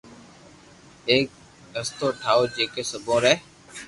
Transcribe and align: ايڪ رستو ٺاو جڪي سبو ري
ايڪ 1.11 1.27
رستو 1.75 2.07
ٺاو 2.23 2.39
جڪي 2.55 2.83
سبو 2.91 3.15
ري 3.23 3.33